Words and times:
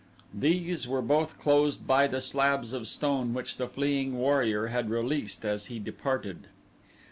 These 0.33 0.87
were 0.87 1.03
both 1.03 1.37
closed 1.37 1.85
by 1.85 2.07
the 2.07 2.21
slabs 2.21 2.73
of 2.73 2.87
stone 2.87 3.35
which 3.35 3.57
the 3.57 3.67
fleeing 3.67 4.17
warrior 4.17 4.65
had 4.65 4.89
released 4.89 5.45
as 5.45 5.65
he 5.67 5.77
departed. 5.77 6.47